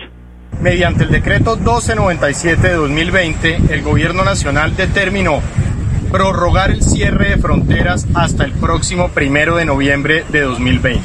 Mediante 0.60 1.04
el 1.04 1.12
decreto 1.12 1.56
1297 1.56 2.68
de 2.68 2.74
2020, 2.74 3.58
el 3.70 3.84
Gobierno 3.84 4.26
Nacional 4.26 4.76
determinó 4.76 5.40
prorrogar 6.12 6.72
el 6.72 6.82
cierre 6.82 7.30
de 7.30 7.38
fronteras 7.38 8.08
hasta 8.16 8.44
el 8.44 8.54
próximo 8.54 9.10
primero 9.10 9.56
de 9.56 9.66
noviembre 9.66 10.24
de 10.30 10.42
2020. 10.42 11.00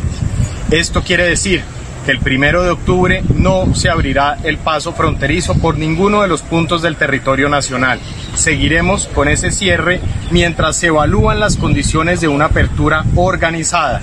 Esto 0.71 1.03
quiere 1.03 1.25
decir 1.25 1.63
que 2.05 2.13
el 2.13 2.21
primero 2.21 2.63
de 2.63 2.71
octubre 2.71 3.23
no 3.35 3.75
se 3.75 3.89
abrirá 3.89 4.39
el 4.45 4.59
paso 4.59 4.93
fronterizo 4.93 5.55
por 5.55 5.79
ninguno 5.79 6.23
de 6.23 6.29
los 6.29 6.43
puntos 6.43 6.83
del 6.83 6.97
territorio 6.97 7.49
nacional. 7.49 7.99
Seguiremos 8.35 9.09
con 9.09 9.29
ese 9.29 9.51
cierre 9.51 10.01
mientras 10.31 10.77
se 10.77 10.89
evalúan 10.89 11.41
las 11.41 11.57
condiciones 11.57 12.21
de 12.21 12.29
una 12.29 12.47
apertura 12.47 13.05
organizada 13.17 14.03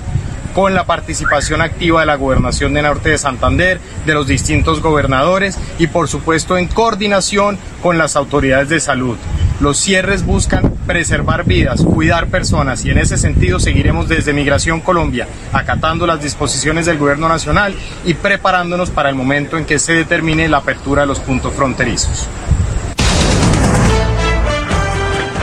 con 0.54 0.74
la 0.74 0.84
participación 0.84 1.60
activa 1.60 2.00
de 2.00 2.06
la 2.06 2.16
Gobernación 2.16 2.74
de 2.74 2.82
Norte 2.82 3.10
de 3.10 3.18
Santander, 3.18 3.80
de 4.06 4.14
los 4.14 4.26
distintos 4.26 4.80
gobernadores 4.80 5.58
y 5.78 5.86
por 5.86 6.08
supuesto 6.08 6.56
en 6.56 6.68
coordinación 6.68 7.58
con 7.82 7.98
las 7.98 8.16
autoridades 8.16 8.68
de 8.68 8.80
salud. 8.80 9.16
Los 9.60 9.78
cierres 9.78 10.26
buscan 10.26 10.74
preservar 10.86 11.44
vidas, 11.44 11.82
cuidar 11.82 12.26
personas 12.26 12.84
y 12.84 12.90
en 12.90 12.98
ese 12.98 13.16
sentido 13.16 13.60
seguiremos 13.60 14.08
desde 14.08 14.32
Migración 14.32 14.80
Colombia 14.80 15.28
acatando 15.52 16.06
las 16.06 16.20
disposiciones 16.20 16.86
del 16.86 16.98
Gobierno 16.98 17.28
Nacional 17.28 17.74
y 18.04 18.14
preparándonos 18.14 18.90
para 18.90 19.08
el 19.08 19.14
momento 19.14 19.56
en 19.56 19.64
que 19.64 19.78
se 19.78 19.92
determine 19.92 20.48
la 20.48 20.58
apertura 20.58 21.02
de 21.02 21.08
los 21.08 21.20
puntos 21.20 21.52
fronterizos. 21.52 22.28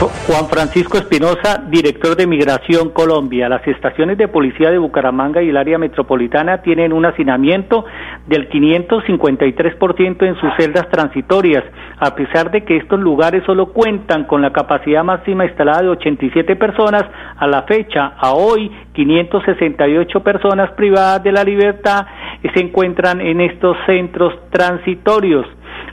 Juan 0.08 0.48
Francisco 0.48 0.96
Espinosa, 0.96 1.62
director 1.68 2.16
de 2.16 2.26
Migración 2.26 2.88
Colombia. 2.88 3.50
Las 3.50 3.66
estaciones 3.68 4.16
de 4.16 4.28
policía 4.28 4.70
de 4.70 4.78
Bucaramanga 4.78 5.42
y 5.42 5.50
el 5.50 5.58
área 5.58 5.76
metropolitana 5.76 6.62
tienen 6.62 6.94
un 6.94 7.04
hacinamiento 7.04 7.84
del 8.26 8.48
553% 8.48 10.26
en 10.26 10.36
sus 10.36 10.50
celdas 10.56 10.88
transitorias, 10.88 11.64
a 11.98 12.14
pesar 12.14 12.50
de 12.50 12.64
que 12.64 12.78
estos 12.78 12.98
lugares 12.98 13.42
solo 13.44 13.74
cuentan 13.74 14.24
con 14.24 14.40
la 14.40 14.52
capacidad 14.52 15.04
máxima 15.04 15.44
instalada 15.44 15.82
de 15.82 15.88
87 15.90 16.56
personas 16.56 17.04
a 17.36 17.46
la 17.46 17.64
fecha. 17.64 18.14
A 18.16 18.32
hoy, 18.32 18.70
568 18.94 20.22
personas 20.22 20.70
privadas 20.72 21.22
de 21.22 21.32
la 21.32 21.44
libertad 21.44 22.06
se 22.54 22.60
encuentran 22.60 23.20
en 23.20 23.42
estos 23.42 23.76
centros 23.84 24.32
transitorios. 24.50 25.46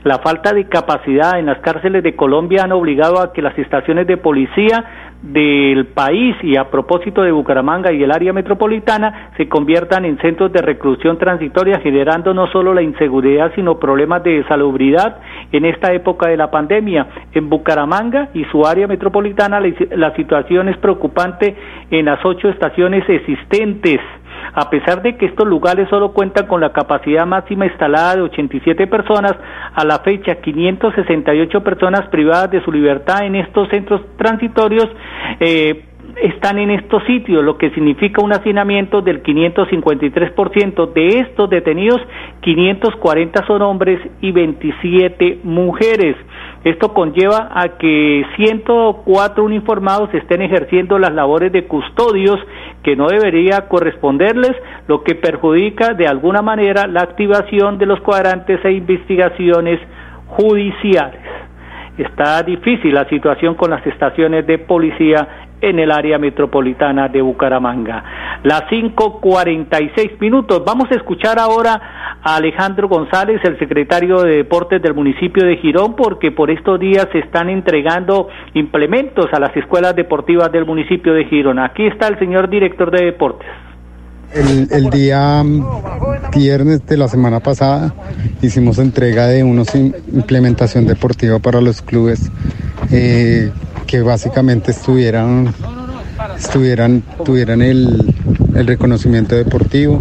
La 0.08 0.20
falta 0.20 0.54
de 0.54 0.64
capacidad 0.64 1.38
en 1.38 1.44
las 1.44 1.58
cárceles 1.58 2.02
de 2.02 2.16
Colombia 2.16 2.62
han 2.64 2.72
obligado 2.72 3.20
a 3.20 3.30
que 3.34 3.42
las 3.42 3.58
estaciones 3.58 4.06
de 4.06 4.16
policía 4.16 4.82
del 5.20 5.84
país 5.88 6.34
y 6.42 6.56
a 6.56 6.70
propósito 6.70 7.22
de 7.22 7.32
Bucaramanga 7.32 7.92
y 7.92 8.02
el 8.02 8.10
área 8.10 8.32
metropolitana 8.32 9.32
se 9.36 9.48
conviertan 9.48 10.06
en 10.06 10.16
centros 10.18 10.50
de 10.52 10.62
reclusión 10.62 11.18
transitoria 11.18 11.80
generando 11.80 12.32
no 12.32 12.46
solo 12.52 12.72
la 12.72 12.82
inseguridad 12.82 13.52
sino 13.54 13.78
problemas 13.78 14.22
de 14.22 14.44
salubridad 14.48 15.18
en 15.52 15.66
esta 15.66 15.92
época 15.92 16.28
de 16.28 16.38
la 16.38 16.50
pandemia. 16.50 17.06
En 17.34 17.50
Bucaramanga 17.50 18.30
y 18.32 18.44
su 18.44 18.64
área 18.64 18.86
metropolitana 18.86 19.60
la, 19.60 20.14
situación 20.14 20.70
es 20.70 20.78
preocupante 20.78 21.54
en 21.90 22.06
las 22.06 22.24
ocho 22.24 22.48
estaciones 22.48 23.06
existentes 23.08 24.00
a 24.52 24.70
pesar 24.70 25.02
de 25.02 25.16
que 25.16 25.26
estos 25.26 25.46
lugares 25.46 25.88
solo 25.88 26.12
cuentan 26.12 26.46
con 26.46 26.60
la 26.60 26.72
capacidad 26.72 27.26
máxima 27.26 27.66
instalada 27.66 28.16
de 28.16 28.22
87 28.22 28.86
personas, 28.86 29.34
a 29.74 29.84
la 29.84 29.98
fecha 30.00 30.36
568 30.36 31.62
personas 31.62 32.08
privadas 32.08 32.50
de 32.50 32.62
su 32.64 32.72
libertad 32.72 33.24
en 33.24 33.36
estos 33.36 33.68
centros 33.68 34.00
transitorios 34.16 34.88
eh, 35.40 35.84
están 36.22 36.58
en 36.58 36.70
estos 36.70 37.02
sitios, 37.04 37.42
lo 37.44 37.58
que 37.58 37.70
significa 37.70 38.22
un 38.22 38.32
hacinamiento 38.32 39.00
del 39.00 39.22
553%. 39.22 40.92
De 40.92 41.20
estos 41.20 41.50
detenidos, 41.50 42.00
540 42.40 43.46
son 43.46 43.62
hombres 43.62 44.00
y 44.20 44.32
27 44.32 45.40
mujeres. 45.44 46.16
Esto 46.64 46.92
conlleva 46.92 47.50
a 47.52 47.78
que 47.78 48.24
104 48.36 49.44
uniformados 49.44 50.12
estén 50.12 50.42
ejerciendo 50.42 50.98
las 50.98 51.12
labores 51.12 51.52
de 51.52 51.64
custodios 51.64 52.38
que 52.82 52.96
no 52.96 53.08
debería 53.08 53.68
corresponderles, 53.68 54.52
lo 54.86 55.02
que 55.02 55.14
perjudica 55.14 55.94
de 55.94 56.06
alguna 56.06 56.42
manera 56.42 56.86
la 56.86 57.02
activación 57.02 57.78
de 57.78 57.86
los 57.86 58.00
cuadrantes 58.00 58.64
e 58.64 58.72
investigaciones 58.72 59.80
judiciales. 60.26 61.20
Está 61.96 62.42
difícil 62.44 62.94
la 62.94 63.08
situación 63.08 63.56
con 63.56 63.70
las 63.70 63.84
estaciones 63.84 64.46
de 64.46 64.58
policía 64.58 65.47
en 65.60 65.78
el 65.78 65.90
área 65.90 66.18
metropolitana 66.18 67.08
de 67.08 67.22
Bucaramanga. 67.22 68.04
Las 68.44 68.62
5.46 68.70 70.20
minutos. 70.20 70.62
Vamos 70.64 70.90
a 70.90 70.94
escuchar 70.94 71.38
ahora 71.38 72.18
a 72.22 72.36
Alejandro 72.36 72.88
González, 72.88 73.40
el 73.44 73.58
secretario 73.58 74.22
de 74.22 74.36
Deportes 74.36 74.82
del 74.82 74.94
municipio 74.94 75.44
de 75.44 75.56
Girón, 75.56 75.96
porque 75.96 76.30
por 76.30 76.50
estos 76.50 76.78
días 76.78 77.08
se 77.12 77.18
están 77.18 77.48
entregando 77.48 78.28
implementos 78.54 79.26
a 79.32 79.40
las 79.40 79.56
escuelas 79.56 79.94
deportivas 79.96 80.52
del 80.52 80.64
municipio 80.64 81.12
de 81.12 81.24
Girón. 81.24 81.58
Aquí 81.58 81.86
está 81.86 82.08
el 82.08 82.18
señor 82.18 82.48
director 82.48 82.90
de 82.90 83.06
Deportes. 83.06 83.48
El, 84.34 84.90
día 84.90 85.42
viernes 86.34 86.84
de 86.86 86.96
la 86.98 87.08
semana 87.08 87.40
pasada 87.40 87.94
hicimos 88.42 88.78
entrega 88.78 89.26
de 89.26 89.42
unos 89.42 89.74
implementación 89.74 90.86
deportiva 90.86 91.38
para 91.38 91.62
los 91.62 91.80
clubes 91.80 92.30
eh, 92.92 93.50
que 93.88 94.02
básicamente 94.02 94.70
estuvieran, 94.70 95.52
estuvieran 96.38 97.02
tuvieran 97.24 97.62
el, 97.62 98.14
reconocimiento 98.52 99.34
deportivo 99.34 100.00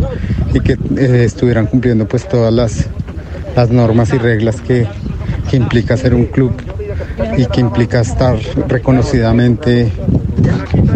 y 0.54 0.60
que 0.60 0.74
eh, 0.74 1.24
estuvieran 1.24 1.68
cumpliendo 1.68 2.08
pues 2.08 2.28
todas 2.28 2.54
las, 2.54 2.90
normas 3.72 4.14
y 4.14 4.18
reglas 4.18 4.62
que, 4.62 4.86
implica 5.54 5.96
ser 5.96 6.14
un 6.14 6.26
club 6.26 6.52
y 7.38 7.46
que 7.46 7.62
implica 7.62 8.02
estar 8.02 8.38
reconocidamente 8.68 9.92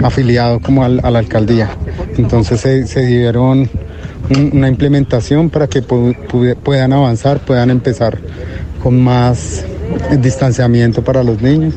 afiliado 0.03 0.59
como 0.59 0.83
a 0.83 0.89
la 0.89 1.19
alcaldía. 1.19 1.69
Entonces 2.17 2.59
se, 2.59 3.05
dieron 3.05 3.69
una 4.51 4.67
implementación 4.67 5.49
para 5.49 5.67
que 5.67 5.81
puedan 5.81 6.93
avanzar, 6.93 7.39
puedan 7.39 7.69
empezar 7.69 8.19
con 8.83 9.01
más 9.01 9.65
distanciamiento 10.19 11.03
para 11.03 11.23
los 11.23 11.41
niños 11.41 11.73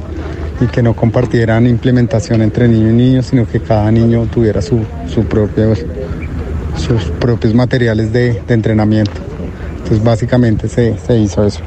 y 0.64 0.68
que 0.68 0.82
no 0.82 0.94
compartieran 0.94 1.66
implementación 1.66 2.42
entre 2.42 2.68
niños 2.68 2.90
y 2.90 2.94
niños, 2.94 3.26
sino 3.26 3.46
que 3.46 3.60
cada 3.60 3.90
niño 3.90 4.26
tuviera 4.32 4.62
su, 4.62 4.84
su 5.06 5.24
propio, 5.26 5.74
sus 6.76 7.04
propios 7.20 7.54
materiales 7.54 8.12
de, 8.12 8.42
entrenamiento. 8.48 9.12
Entonces 9.76 10.02
básicamente 10.02 10.68
se, 10.68 10.96
se 10.98 11.18
hizo 11.18 11.44
eso. 11.44 11.62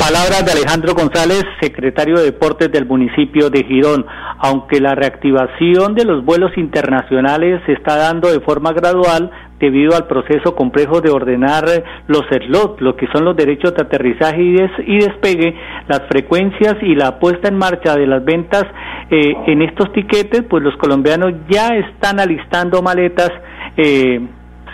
Palabras 0.00 0.46
de 0.46 0.52
Alejandro 0.52 0.94
González, 0.94 1.42
secretario 1.60 2.16
de 2.16 2.24
Deportes 2.24 2.70
del 2.70 2.86
municipio 2.86 3.50
de 3.50 3.64
Girón. 3.64 4.06
Aunque 4.38 4.80
la 4.80 4.94
reactivación 4.94 5.94
de 5.94 6.04
los 6.04 6.24
vuelos 6.24 6.56
internacionales 6.56 7.60
se 7.66 7.72
está 7.72 7.96
dando 7.96 8.30
de 8.30 8.40
forma 8.40 8.72
gradual, 8.72 9.30
debido 9.58 9.96
al 9.96 10.06
proceso 10.06 10.54
complejo 10.54 11.00
de 11.00 11.10
ordenar 11.10 11.64
los 12.06 12.22
slots, 12.28 12.80
lo 12.80 12.96
que 12.96 13.06
son 13.12 13.24
los 13.24 13.36
derechos 13.36 13.74
de 13.74 13.82
aterrizaje 13.82 14.42
y, 14.42 14.98
despegue, 14.98 15.54
las 15.88 16.02
frecuencias 16.08 16.76
y 16.82 16.94
la 16.94 17.18
puesta 17.18 17.48
en 17.48 17.56
marcha 17.56 17.94
de 17.94 18.06
las 18.06 18.24
ventas 18.24 18.64
eh, 19.10 19.34
en 19.46 19.62
estos 19.62 19.92
tiquetes, 19.92 20.42
pues 20.48 20.62
los 20.62 20.76
colombianos 20.76 21.32
ya 21.48 21.68
están 21.68 22.20
alistando 22.20 22.82
maletas. 22.82 23.30
Eh, 23.76 24.20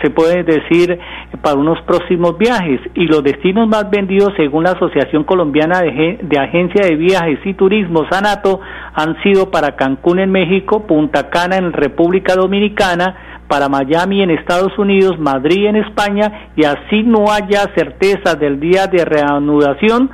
se 0.01 0.09
puede 0.09 0.43
decir 0.43 0.99
para 1.41 1.57
unos 1.57 1.81
próximos 1.81 2.37
viajes. 2.37 2.79
Y 2.93 3.05
los 3.07 3.23
destinos 3.23 3.67
más 3.67 3.89
vendidos 3.89 4.33
según 4.37 4.63
la 4.63 4.71
Asociación 4.71 5.23
Colombiana 5.23 5.81
de, 5.81 6.19
de 6.21 6.39
Agencia 6.39 6.85
de 6.85 6.95
Viajes 6.95 7.39
y 7.45 7.53
Turismo 7.53 8.05
Sanato 8.09 8.59
han 8.93 9.21
sido 9.23 9.51
para 9.51 9.75
Cancún 9.75 10.19
en 10.19 10.31
México, 10.31 10.85
Punta 10.87 11.29
Cana 11.29 11.57
en 11.57 11.73
República 11.73 12.35
Dominicana, 12.35 13.15
para 13.47 13.69
Miami 13.69 14.21
en 14.23 14.31
Estados 14.31 14.77
Unidos, 14.79 15.19
Madrid 15.19 15.67
en 15.67 15.75
España 15.75 16.49
y 16.55 16.63
así 16.63 17.03
no 17.03 17.31
haya 17.31 17.69
certeza 17.75 18.35
del 18.35 18.59
día 18.59 18.87
de 18.87 19.05
reanudación, 19.05 20.09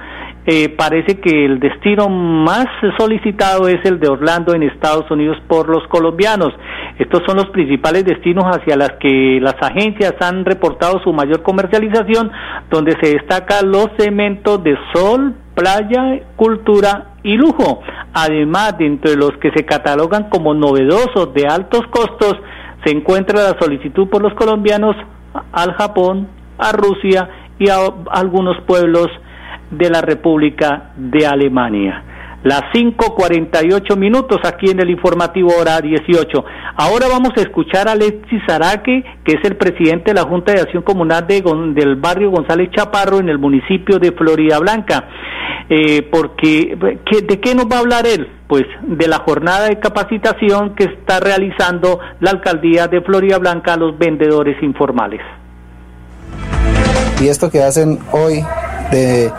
eh, 0.52 0.68
parece 0.70 1.20
que 1.20 1.46
el 1.46 1.60
destino 1.60 2.10
más 2.10 2.66
solicitado 2.98 3.68
es 3.68 3.86
el 3.86 4.00
de 4.00 4.10
Orlando 4.10 4.56
en 4.56 4.64
Estados 4.64 5.06
Unidos 5.12 5.38
por 5.48 5.70
los 5.70 5.86
colombianos. 5.90 6.52
Estos 6.98 7.22
son 7.28 7.38
los 7.38 7.50
principales 7.52 8.04
destinos 8.04 8.46
hacia 8.46 8.76
los 8.76 8.90
que 9.00 9.38
las 9.40 9.54
agencias 9.62 10.16
han 10.22 10.46
reportado 10.46 11.00
su 11.04 11.14
mayor 11.14 11.44
comercialización, 11.44 12.32
donde 12.72 12.98
se 13.00 13.14
destacan 13.14 13.70
los 13.70 13.90
cementos 14.00 14.64
de 14.64 14.76
sol, 14.92 15.36
playa, 15.54 16.20
cultura 16.36 17.10
y 17.22 17.38
lujo. 17.38 17.82
Además, 18.12 18.76
dentro 18.80 19.12
de 19.12 19.18
los 19.18 19.38
que 19.40 19.52
se 19.52 19.66
catalogan 19.66 20.30
como 20.32 20.56
novedosos 20.56 21.32
de 21.36 21.46
altos 21.46 21.82
costos, 21.92 22.34
se 22.84 22.90
encuentra 22.92 23.44
la 23.52 23.60
solicitud 23.60 24.10
por 24.10 24.24
los 24.24 24.34
colombianos 24.34 24.96
al 25.52 25.74
Japón, 25.74 26.28
a 26.58 26.72
Rusia 26.72 27.30
y 27.60 27.70
a 27.70 27.78
algunos 28.10 28.60
pueblos 28.66 29.10
de 29.72 29.90
la 29.90 30.02
República 30.02 30.92
de 30.96 31.26
Alemania. 31.26 32.04
Las 32.44 32.62
5.48 32.74 33.98
minutos 33.98 34.40
aquí 34.46 34.70
en 34.70 34.80
el 34.80 34.90
informativo 34.90 35.52
hora 35.60 35.82
18. 35.82 36.46
Ahora 36.78 37.08
vamos 37.10 37.32
a 37.36 37.42
escuchar 37.42 37.90
a 37.90 37.92
Alexis 37.92 38.42
Araque, 38.48 39.04
que 39.26 39.34
es 39.34 39.44
el 39.44 39.58
presidente 39.58 40.12
de 40.12 40.14
la 40.14 40.24
Junta 40.24 40.54
de 40.54 40.62
Acción 40.62 40.84
Comunal 40.84 41.28
de, 41.28 41.44
del 41.74 41.98
barrio 41.98 42.32
González 42.32 42.70
Chaparro 42.72 43.20
en 43.20 43.28
el 43.28 43.40
municipio 43.40 44.00
de 44.00 44.14
Florida 44.14 44.58
Blanca. 44.60 45.10
Eh, 45.70 46.08
porque, 46.10 46.78
¿de 47.28 47.40
qué 47.42 47.56
nos 47.56 47.66
va 47.66 47.76
a 47.76 47.80
hablar 47.80 48.08
él? 48.08 48.28
Pues 48.48 48.64
de 48.84 49.08
la 49.10 49.18
jornada 49.18 49.68
de 49.68 49.78
capacitación 49.80 50.76
que 50.76 50.86
está 50.86 51.20
realizando 51.20 52.00
la 52.22 52.32
alcaldía 52.32 52.88
de 52.88 53.02
Florida 53.02 53.38
Blanca 53.38 53.74
a 53.74 53.78
los 53.78 53.98
vendedores 53.98 54.64
informales. 54.64 55.20
Y 57.22 57.28
esto 57.28 57.52
que 57.52 57.62
hacen 57.62 58.00
hoy 58.14 58.42
de 58.92 59.30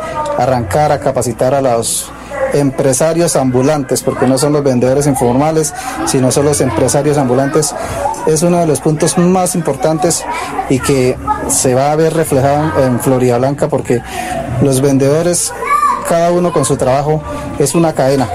arrancar 0.43 0.93
a 0.93 1.01
capacitar 1.01 1.55
a 1.55 1.61
los 1.61 2.11
empresarios 2.53 3.37
ambulantes, 3.37 4.03
porque 4.03 4.27
no 4.27 4.39
son 4.39 4.53
los 4.53 4.65
vendedores 4.65 5.07
informales, 5.07 5.73
sino 6.07 6.33
son 6.33 6.47
los 6.47 6.61
empresarios 6.61 7.19
ambulantes, 7.19 7.75
es 8.27 8.43
uno 8.43 8.59
de 8.59 8.67
los 8.67 8.81
puntos 8.81 9.19
más 9.19 9.55
importantes 9.55 10.25
y 10.69 10.79
que 10.81 11.17
se 11.49 11.75
va 11.75 11.93
a 11.93 11.97
ver 11.97 12.15
reflejado 12.15 12.85
en 12.85 13.01
Florida 13.01 13.39
Blanca, 13.39 13.69
porque 13.69 14.03
los 14.63 14.81
vendedores, 14.81 15.53
cada 16.09 16.31
uno 16.33 16.53
con 16.53 16.65
su 16.65 16.77
trabajo, 16.77 17.23
es 17.59 17.75
una 17.75 17.93
cadena. 17.93 18.29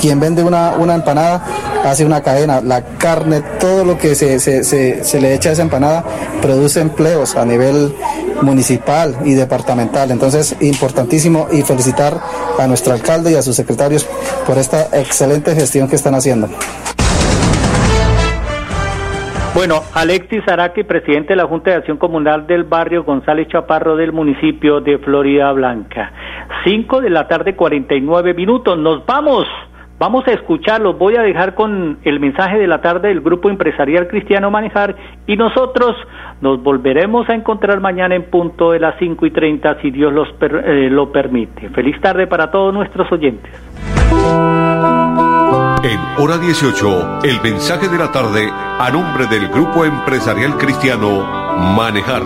Quien 0.00 0.20
vende 0.20 0.42
una, 0.42 0.72
una 0.72 0.94
empanada 0.94 1.44
hace 1.84 2.04
una 2.04 2.22
cadena. 2.22 2.60
La 2.60 2.82
carne, 2.98 3.42
todo 3.60 3.84
lo 3.84 3.98
que 3.98 4.14
se, 4.14 4.38
se, 4.40 4.64
se, 4.64 5.04
se, 5.04 5.20
le 5.20 5.34
echa 5.34 5.50
a 5.50 5.52
esa 5.52 5.62
empanada 5.62 6.04
produce 6.42 6.80
empleos 6.80 7.36
a 7.36 7.44
nivel 7.44 7.94
municipal 8.42 9.16
y 9.24 9.34
departamental. 9.34 10.10
Entonces, 10.10 10.56
importantísimo 10.60 11.48
y 11.52 11.62
felicitar 11.62 12.20
a 12.58 12.66
nuestro 12.66 12.92
alcalde 12.92 13.32
y 13.32 13.34
a 13.34 13.42
sus 13.42 13.56
secretarios 13.56 14.06
por 14.46 14.58
esta 14.58 14.88
excelente 14.92 15.54
gestión 15.54 15.88
que 15.88 15.96
están 15.96 16.14
haciendo. 16.14 16.48
Bueno, 19.56 19.76
Alexis 19.94 20.46
Araque, 20.48 20.84
presidente 20.84 21.28
de 21.28 21.36
la 21.36 21.46
Junta 21.46 21.70
de 21.70 21.78
Acción 21.78 21.96
Comunal 21.96 22.46
del 22.46 22.64
barrio 22.64 23.04
González 23.04 23.48
Chaparro 23.48 23.96
del 23.96 24.12
municipio 24.12 24.82
de 24.82 24.98
Florida 24.98 25.50
Blanca. 25.52 26.12
Cinco 26.66 27.00
de 27.00 27.08
la 27.08 27.26
tarde, 27.26 27.56
49 27.56 28.34
minutos. 28.34 28.78
Nos 28.78 29.06
vamos. 29.06 29.46
Vamos 29.98 30.28
a 30.28 30.32
escucharlos. 30.32 30.98
Voy 30.98 31.16
a 31.16 31.22
dejar 31.22 31.54
con 31.54 31.96
el 32.04 32.20
mensaje 32.20 32.58
de 32.58 32.66
la 32.66 32.82
tarde 32.82 33.08
del 33.08 33.22
Grupo 33.22 33.48
Empresarial 33.48 34.08
Cristiano 34.08 34.50
Manejar 34.50 34.94
y 35.26 35.36
nosotros 35.38 35.96
nos 36.42 36.62
volveremos 36.62 37.26
a 37.30 37.34
encontrar 37.34 37.80
mañana 37.80 38.14
en 38.14 38.24
punto 38.24 38.72
de 38.72 38.80
las 38.80 38.98
cinco 38.98 39.24
y 39.24 39.30
treinta, 39.30 39.80
si 39.80 39.90
Dios 39.90 40.12
los 40.12 40.28
eh, 40.38 40.90
lo 40.90 41.10
permite. 41.10 41.70
Feliz 41.70 41.98
tarde 42.02 42.26
para 42.26 42.50
todos 42.50 42.74
nuestros 42.74 43.10
oyentes. 43.10 43.52
En 45.86 46.00
hora 46.18 46.36
18, 46.36 47.20
el 47.22 47.40
mensaje 47.42 47.88
de 47.88 47.96
la 47.96 48.10
tarde 48.10 48.50
a 48.50 48.90
nombre 48.90 49.28
del 49.28 49.46
Grupo 49.46 49.84
Empresarial 49.84 50.58
Cristiano 50.58 51.22
Manejar. 51.76 52.24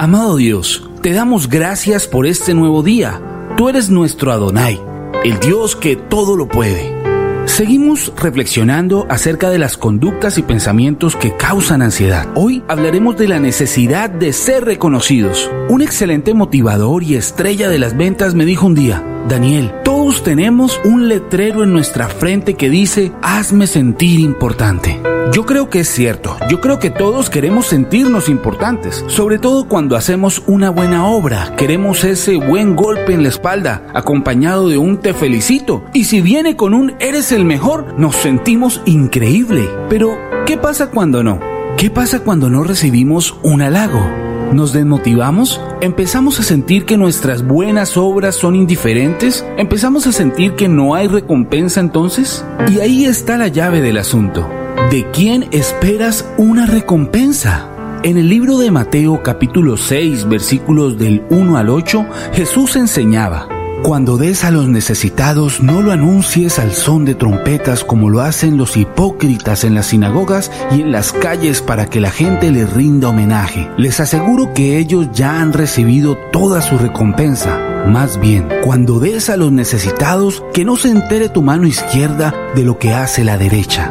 Amado 0.00 0.34
Dios, 0.34 0.90
te 1.02 1.12
damos 1.12 1.48
gracias 1.48 2.08
por 2.08 2.26
este 2.26 2.52
nuevo 2.52 2.82
día. 2.82 3.22
Tú 3.56 3.68
eres 3.68 3.90
nuestro 3.90 4.32
Adonai, 4.32 4.82
el 5.22 5.38
Dios 5.38 5.76
que 5.76 5.94
todo 5.94 6.34
lo 6.34 6.48
puede. 6.48 7.03
Seguimos 7.46 8.12
reflexionando 8.16 9.06
acerca 9.08 9.50
de 9.50 9.58
las 9.58 9.76
conductas 9.76 10.38
y 10.38 10.42
pensamientos 10.42 11.14
que 11.14 11.36
causan 11.36 11.82
ansiedad. 11.82 12.26
Hoy 12.34 12.64
hablaremos 12.68 13.16
de 13.16 13.28
la 13.28 13.38
necesidad 13.38 14.10
de 14.10 14.32
ser 14.32 14.64
reconocidos. 14.64 15.50
Un 15.68 15.82
excelente 15.82 16.34
motivador 16.34 17.02
y 17.02 17.14
estrella 17.14 17.68
de 17.68 17.78
las 17.78 17.96
ventas 17.96 18.34
me 18.34 18.44
dijo 18.44 18.66
un 18.66 18.74
día, 18.74 19.04
Daniel, 19.28 19.72
todos 19.84 20.22
tenemos 20.22 20.78
un 20.84 21.08
letrero 21.08 21.64
en 21.64 21.72
nuestra 21.72 22.08
frente 22.08 22.54
que 22.54 22.68
dice, 22.68 23.12
hazme 23.22 23.66
sentir 23.66 24.20
importante. 24.20 25.00
Yo 25.32 25.46
creo 25.46 25.70
que 25.70 25.80
es 25.80 25.88
cierto, 25.88 26.36
yo 26.50 26.60
creo 26.60 26.78
que 26.78 26.90
todos 26.90 27.30
queremos 27.30 27.66
sentirnos 27.66 28.28
importantes, 28.28 29.02
sobre 29.08 29.38
todo 29.38 29.66
cuando 29.66 29.96
hacemos 29.96 30.42
una 30.46 30.68
buena 30.68 31.06
obra, 31.06 31.54
queremos 31.56 32.04
ese 32.04 32.36
buen 32.36 32.76
golpe 32.76 33.14
en 33.14 33.22
la 33.22 33.30
espalda, 33.30 33.86
acompañado 33.94 34.68
de 34.68 34.76
un 34.76 34.98
te 34.98 35.14
felicito, 35.14 35.84
y 35.94 36.04
si 36.04 36.20
viene 36.20 36.54
con 36.54 36.74
un 36.74 36.94
eres 37.00 37.32
el 37.32 37.46
mejor, 37.46 37.98
nos 37.98 38.16
sentimos 38.16 38.82
increíble. 38.84 39.68
Pero, 39.88 40.18
¿qué 40.44 40.58
pasa 40.58 40.90
cuando 40.90 41.22
no? 41.22 41.40
¿Qué 41.78 41.88
pasa 41.88 42.20
cuando 42.20 42.50
no 42.50 42.62
recibimos 42.62 43.36
un 43.42 43.62
halago? 43.62 44.33
¿Nos 44.52 44.72
desmotivamos? 44.72 45.60
¿Empezamos 45.80 46.38
a 46.38 46.42
sentir 46.42 46.84
que 46.84 46.96
nuestras 46.96 47.46
buenas 47.46 47.96
obras 47.96 48.36
son 48.36 48.54
indiferentes? 48.54 49.44
¿Empezamos 49.56 50.06
a 50.06 50.12
sentir 50.12 50.54
que 50.54 50.68
no 50.68 50.94
hay 50.94 51.08
recompensa 51.08 51.80
entonces? 51.80 52.44
Y 52.72 52.80
ahí 52.80 53.04
está 53.04 53.36
la 53.36 53.48
llave 53.48 53.80
del 53.80 53.98
asunto. 53.98 54.48
¿De 54.90 55.06
quién 55.12 55.48
esperas 55.50 56.28
una 56.36 56.66
recompensa? 56.66 57.68
En 58.04 58.18
el 58.18 58.28
libro 58.28 58.58
de 58.58 58.70
Mateo 58.70 59.22
capítulo 59.22 59.76
6 59.76 60.28
versículos 60.28 60.98
del 60.98 61.22
1 61.30 61.56
al 61.56 61.70
8, 61.70 62.06
Jesús 62.34 62.76
enseñaba, 62.76 63.48
cuando 63.84 64.16
des 64.16 64.44
a 64.44 64.50
los 64.50 64.66
necesitados, 64.66 65.62
no 65.62 65.82
lo 65.82 65.92
anuncies 65.92 66.58
al 66.58 66.72
son 66.72 67.04
de 67.04 67.14
trompetas 67.14 67.84
como 67.84 68.08
lo 68.08 68.22
hacen 68.22 68.56
los 68.56 68.78
hipócritas 68.78 69.62
en 69.62 69.74
las 69.74 69.88
sinagogas 69.88 70.50
y 70.72 70.80
en 70.80 70.90
las 70.90 71.12
calles 71.12 71.60
para 71.60 71.84
que 71.90 72.00
la 72.00 72.10
gente 72.10 72.50
les 72.50 72.72
rinda 72.72 73.10
homenaje. 73.10 73.70
Les 73.76 74.00
aseguro 74.00 74.54
que 74.54 74.78
ellos 74.78 75.08
ya 75.12 75.38
han 75.38 75.52
recibido 75.52 76.16
toda 76.32 76.62
su 76.62 76.78
recompensa. 76.78 77.60
Más 77.86 78.18
bien, 78.18 78.48
cuando 78.64 79.00
des 79.00 79.28
a 79.28 79.36
los 79.36 79.52
necesitados, 79.52 80.42
que 80.54 80.64
no 80.64 80.76
se 80.76 80.88
entere 80.88 81.28
tu 81.28 81.42
mano 81.42 81.66
izquierda 81.66 82.34
de 82.54 82.64
lo 82.64 82.78
que 82.78 82.94
hace 82.94 83.22
la 83.22 83.36
derecha. 83.36 83.90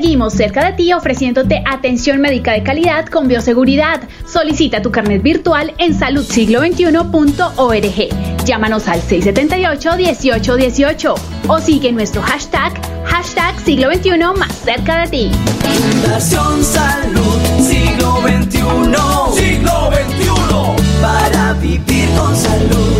Seguimos 0.00 0.32
cerca 0.32 0.64
de 0.64 0.72
ti 0.72 0.94
ofreciéndote 0.94 1.62
atención 1.66 2.22
médica 2.22 2.52
de 2.52 2.62
calidad 2.62 3.04
con 3.04 3.28
bioseguridad. 3.28 4.00
Solicita 4.24 4.80
tu 4.80 4.90
carnet 4.90 5.22
virtual 5.22 5.74
en 5.76 5.92
saludsiglo21.org. 5.92 8.44
Llámanos 8.46 8.88
al 8.88 9.02
678-1818 9.02 11.14
o 11.48 11.60
sigue 11.60 11.92
nuestro 11.92 12.22
hashtag, 12.22 12.72
hashtag 13.04 13.60
siglo 13.60 13.92
XXI 13.92 14.16
más 14.38 14.56
cerca 14.64 15.02
de 15.02 15.08
ti. 15.08 15.30
Fundación 15.64 16.64
Salud 16.64 17.36
Siglo 17.58 18.22
XXI. 18.22 18.62
Siglo 19.36 19.90
XXI. 19.90 20.30
Para 21.02 21.52
vivir 21.60 22.08
con 22.16 22.34
salud. 22.34 22.99